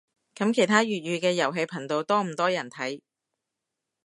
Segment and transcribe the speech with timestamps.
[0.33, 3.01] 噉其他粵語嘅遊戲頻道多唔多人睇